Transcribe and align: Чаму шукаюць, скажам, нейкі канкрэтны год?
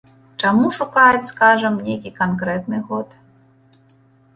Чаму 0.43 0.71
шукаюць, 0.77 1.29
скажам, 1.33 1.79
нейкі 1.91 2.15
канкрэтны 2.19 2.85
год? 2.93 3.19